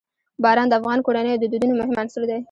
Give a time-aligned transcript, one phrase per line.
[0.43, 2.37] باران د افغان کورنیو د دودونو مهم عنصر دی.